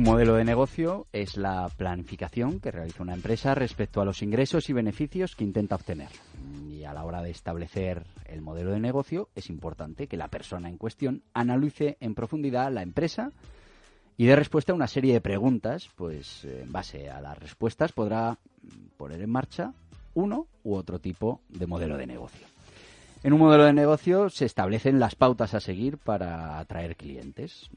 [0.00, 4.70] Un modelo de negocio es la planificación que realiza una empresa respecto a los ingresos
[4.70, 6.08] y beneficios que intenta obtener.
[6.70, 10.70] Y a la hora de establecer el modelo de negocio es importante que la persona
[10.70, 13.30] en cuestión analice en profundidad la empresa
[14.16, 18.38] y dé respuesta a una serie de preguntas, pues en base a las respuestas podrá
[18.96, 19.74] poner en marcha
[20.14, 22.46] uno u otro tipo de modelo de negocio.
[23.22, 27.70] En un modelo de negocio se establecen las pautas a seguir para atraer clientes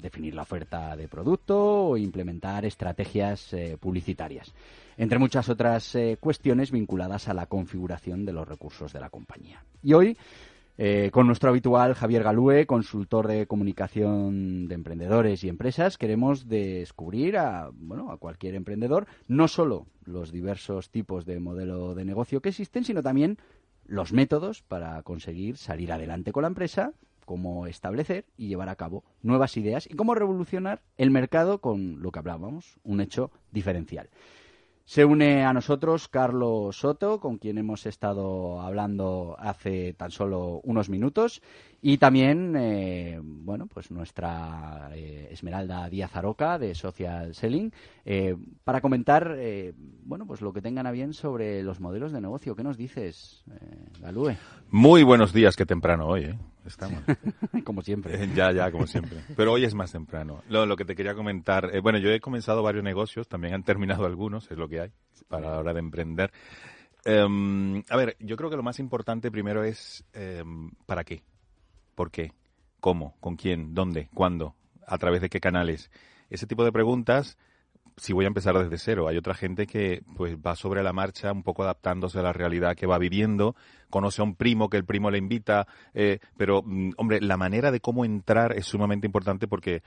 [0.00, 4.54] definir la oferta de producto o implementar estrategias eh, publicitarias,
[4.96, 9.64] entre muchas otras eh, cuestiones vinculadas a la configuración de los recursos de la compañía.
[9.82, 10.16] Y hoy,
[10.76, 17.36] eh, con nuestro habitual Javier Galúe, consultor de comunicación de emprendedores y empresas, queremos descubrir
[17.36, 22.50] a, bueno, a cualquier emprendedor no solo los diversos tipos de modelo de negocio que
[22.50, 23.38] existen, sino también
[23.88, 26.92] los métodos para conseguir salir adelante con la empresa
[27.28, 32.10] cómo establecer y llevar a cabo nuevas ideas y cómo revolucionar el mercado con lo
[32.10, 34.08] que hablábamos, un hecho diferencial.
[34.88, 40.88] Se une a nosotros Carlos Soto, con quien hemos estado hablando hace tan solo unos
[40.88, 41.42] minutos,
[41.82, 47.70] y también, eh, bueno, pues nuestra eh, Esmeralda Díaz Aroca de Social Selling,
[48.06, 49.36] eh, para comentar,
[50.04, 52.56] bueno, pues lo que tengan a bien sobre los modelos de negocio.
[52.56, 53.44] ¿Qué nos dices,
[54.00, 54.36] Galúe?
[54.70, 56.38] Muy buenos días, qué temprano hoy, ¿eh?
[56.64, 57.02] Estamos.
[57.64, 58.28] como siempre.
[58.34, 59.22] ya, ya, como siempre.
[59.36, 60.42] Pero hoy es más temprano.
[60.48, 64.04] Lo, lo que te quería comentar, bueno, yo he comenzado varios negocios, también han terminado
[64.06, 64.92] algunos, es lo que hay,
[65.28, 66.32] para la hora de emprender.
[67.04, 71.22] Em, a ver, yo creo que lo más importante primero es em, ¿para qué?
[71.94, 72.32] ¿Por qué?
[72.80, 73.16] ¿Cómo?
[73.20, 73.74] ¿Con quién?
[73.74, 74.08] ¿Dónde?
[74.14, 74.54] ¿Cuándo?
[74.86, 75.90] ¿A través de qué canales?
[76.30, 77.38] Ese tipo de preguntas,
[77.98, 79.08] si voy a empezar desde cero.
[79.08, 82.76] Hay otra gente que pues va sobre la marcha, un poco adaptándose a la realidad
[82.76, 83.56] que va viviendo,
[83.90, 87.70] conoce a un primo que el primo le invita, eh, pero mm, hombre, la manera
[87.70, 89.82] de cómo entrar es sumamente importante porque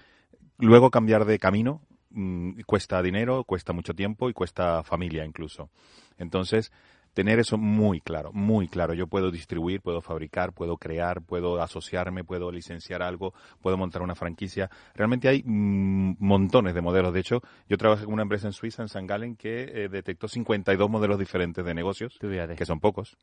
[0.58, 5.70] luego cambiar de camino mm, cuesta dinero, cuesta mucho tiempo y cuesta familia incluso.
[6.17, 6.72] Entonces,
[7.14, 8.94] tener eso muy claro, muy claro.
[8.94, 14.16] Yo puedo distribuir, puedo fabricar, puedo crear, puedo asociarme, puedo licenciar algo, puedo montar una
[14.16, 14.70] franquicia.
[14.95, 17.14] Realmente hay mm, montones de modelos.
[17.14, 20.27] De hecho, yo trabajé con una empresa en Suiza, en San Galen, que eh, detectó
[20.27, 23.17] 52 modelos diferentes de negocios, que son pocos.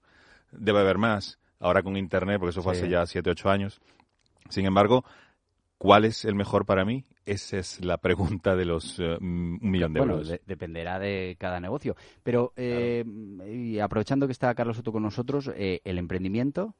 [0.52, 1.38] Debe haber más.
[1.60, 3.80] Ahora con Internet, porque eso fue hace ya 7, 8 años.
[4.48, 5.04] Sin embargo,
[5.78, 7.04] ¿cuál es el mejor para mí?
[7.24, 10.28] Esa es la pregunta de los eh, un millón de euros.
[10.28, 11.96] Bueno, dependerá de cada negocio.
[12.22, 13.04] Pero eh,
[13.50, 16.74] y aprovechando que está Carlos Soto con nosotros, eh, el emprendimiento,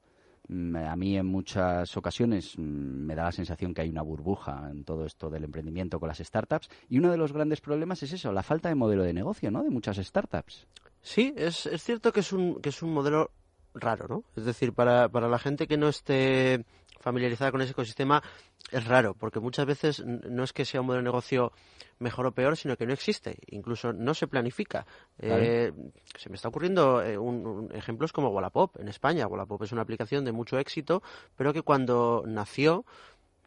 [0.48, 4.69] mm, a mí en muchas ocasiones mm, me da la sensación que hay una burbuja
[4.70, 6.69] en todo esto del emprendimiento con las startups.
[6.88, 9.62] Y uno de los grandes problemas es eso, la falta de modelo de negocio, ¿no?
[9.62, 10.66] De muchas startups.
[11.00, 13.31] Sí, es, es cierto que es un, que es un modelo
[13.75, 14.25] raro, ¿no?
[14.37, 16.64] Es decir, para, para la gente que no esté
[17.00, 18.22] familiarizada con ese ecosistema
[18.70, 21.53] es raro, porque muchas veces no es que sea un modelo de negocio
[21.98, 24.86] mejor o peor, sino que no existe, incluso no se planifica.
[25.19, 25.72] Eh,
[26.16, 29.26] se me está ocurriendo eh, un, ejemplos como Wallapop en España.
[29.26, 31.03] Wallapop es una aplicación de mucho éxito,
[31.37, 32.84] pero que cuando nació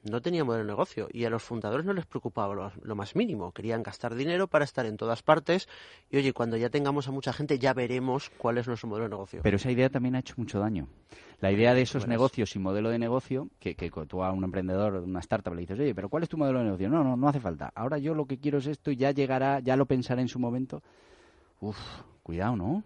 [0.03, 3.51] no tenía modelo de negocio y a los fundadores no les preocupaba lo, más mínimo.
[3.51, 5.67] Querían gastar dinero para estar en todas partes
[6.09, 9.09] y oye, cuando ya tengamos a mucha gente ya veremos cuál es nuestro modelo de
[9.11, 9.40] negocio.
[9.44, 10.88] Pero esa idea también ha hecho mucho daño.
[11.40, 14.95] La idea de esos negocios y modelo de negocio, que, que tú a un emprendedor,
[14.95, 16.90] una startup le dices, oye, pero ¿cuál es tu modelo de negocio?
[16.90, 17.72] No, no, no hace falta.
[17.73, 20.40] Ahora yo lo que quiero es esto y ya llegará, ya lo pensaré en su
[20.40, 20.84] momento.
[21.59, 21.78] Uf,
[22.22, 22.84] cuidado, ¿no?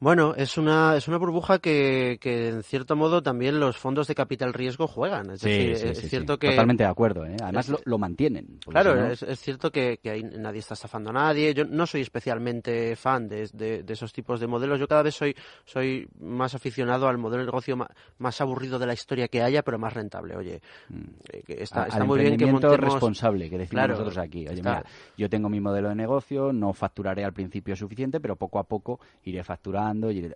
[0.00, 4.14] Bueno, es una, es una burbuja que, que, en cierto modo también los fondos de
[4.14, 5.30] capital riesgo juegan.
[5.30, 6.48] Es decir, es cierto que.
[6.48, 7.36] Totalmente de acuerdo, ¿eh?
[7.42, 8.58] Además lo, lo, mantienen.
[8.66, 11.52] Claro, es, es, cierto que, que nadie está estafando a nadie.
[11.52, 14.80] Yo no soy especialmente fan de, de, de, esos tipos de modelos.
[14.80, 18.94] Yo cada vez soy, soy más aficionado al modelo de negocio más, aburrido de la
[18.94, 20.34] historia que haya, pero más rentable.
[20.34, 21.00] Oye, mm.
[21.30, 22.80] eh, está, está muy bien que montemos.
[22.80, 24.48] responsable, que decimos nosotros aquí.
[24.48, 24.82] Oye, mira,
[25.18, 28.98] yo tengo mi modelo de negocio, no facturaré al principio suficiente, pero poco a poco
[29.24, 30.30] iré facturando y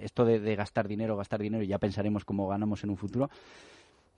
[0.00, 3.30] esto de, gastar dinero, gastar dinero y ya pensaremos cómo ganamos en un futuro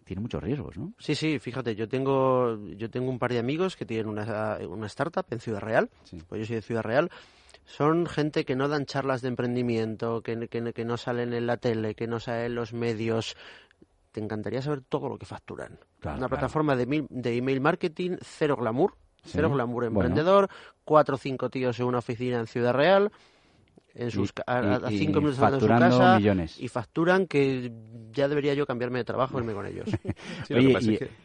[0.04, 0.92] tiene muchos riesgos, ¿no?
[0.98, 4.86] Sí, sí, fíjate, yo tengo yo tengo un par de amigos que tienen una, una
[4.86, 5.90] startup en Ciudad Real,
[6.28, 7.08] pues yo soy de Ciudad Real,
[7.64, 11.94] son gente que no dan charlas de emprendimiento, que, que, no salen en la tele,
[11.94, 13.36] que no salen en los medios.
[14.10, 15.78] Te encantaría saber todo lo que facturan.
[16.04, 18.94] una plataforma de, de email marketing, cero glamour,
[19.24, 20.48] cero glamour emprendedor,
[20.84, 23.10] cuatro o cinco tíos en una oficina en Ciudad Real,
[23.94, 26.20] en sus, a, cinco minutos de su casa
[26.58, 27.72] y facturan que
[28.12, 29.88] ya debería yo cambiarme de trabajo y irme con ellos.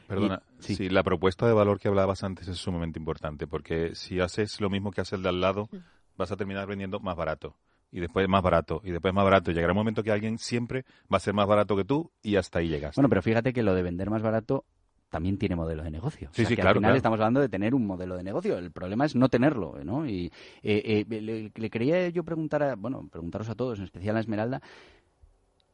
[0.08, 0.90] perdona, sí.
[0.90, 4.92] la propuesta de valor que hablabas antes es sumamente importante porque si haces lo mismo
[4.92, 5.70] que hace el de al lado,
[6.18, 7.56] vas a terminar vendiendo más barato
[7.92, 9.52] y después más barato y después más barato.
[9.52, 12.60] Llegará un momento que alguien siempre va a ser más barato que tú y hasta
[12.60, 12.96] ahí llegas.
[12.96, 14.66] Bueno, pero fíjate que lo de vender más barato
[15.10, 16.30] también tiene modelo de negocio.
[16.34, 16.98] Sí, o sea, sí, que claro, al final claro.
[16.98, 18.58] estamos hablando de tener un modelo de negocio.
[18.58, 20.06] El problema es no tenerlo, ¿no?
[20.06, 20.32] Y
[20.64, 24.20] eh, eh, le, le quería yo preguntar, a, bueno, preguntaros a todos, en especial a
[24.20, 24.62] Esmeralda,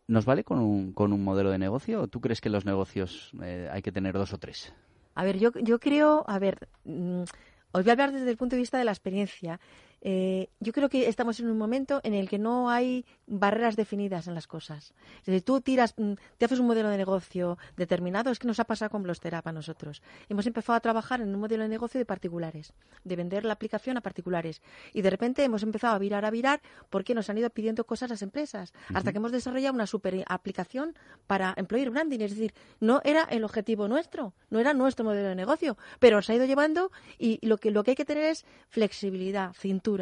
[0.07, 3.31] ¿nos vale con un, con un modelo de negocio o tú crees que los negocios
[3.41, 4.73] eh, hay que tener dos o tres?
[5.15, 7.23] A ver, yo, yo creo, a ver, mm,
[7.71, 9.59] os voy a hablar desde el punto de vista de la experiencia.
[10.05, 14.27] Eh, yo creo que estamos en un momento en el que no hay barreras definidas
[14.27, 14.93] en las cosas.
[15.19, 18.59] Es decir, tú tiras, mm, te haces un modelo de negocio determinado, es que nos
[18.59, 20.01] ha pasado con Blosterap a nosotros.
[20.27, 22.73] Hemos empezado a trabajar en un modelo de negocio de particulares,
[23.05, 24.61] de vender la aplicación a particulares.
[24.91, 28.09] Y de repente hemos empezado a virar, a virar, porque nos han ido pidiendo cosas
[28.09, 30.97] las empresas, hasta que hemos desarrollado una super aplicación
[31.27, 32.19] para employer branding.
[32.19, 36.29] Es decir, no era el objetivo nuestro, no era nuestro modelo de negocio, pero nos
[36.29, 39.92] ha ido llevando y lo que, lo que hay que tener es flexibilidad, cintura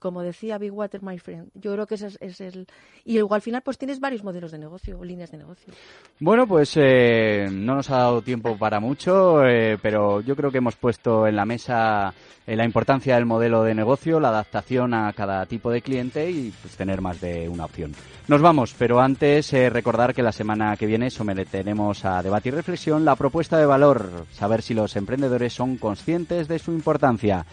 [0.00, 1.50] como decía Big Water, my friend.
[1.54, 2.66] Yo creo que ese es, es el...
[3.04, 5.72] Y luego al final pues tienes varios modelos de negocio o líneas de negocio.
[6.18, 10.58] Bueno, pues eh, no nos ha dado tiempo para mucho, eh, pero yo creo que
[10.58, 12.14] hemos puesto en la mesa
[12.46, 16.52] eh, la importancia del modelo de negocio, la adaptación a cada tipo de cliente y
[16.62, 17.92] pues, tener más de una opción.
[18.26, 22.52] Nos vamos, pero antes eh, recordar que la semana que viene someteremos a debate y
[22.52, 27.44] reflexión la propuesta de valor, saber si los emprendedores son conscientes de su importancia.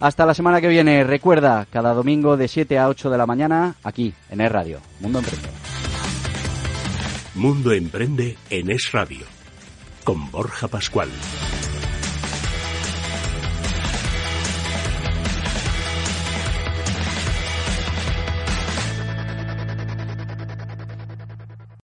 [0.00, 1.04] Hasta la semana que viene.
[1.04, 4.80] Recuerda, cada domingo de 7 a 8 de la mañana, aquí, en Es Radio.
[4.98, 5.48] Mundo Emprende.
[7.34, 9.26] Mundo Emprende en Es Radio.
[10.02, 11.10] Con Borja Pascual.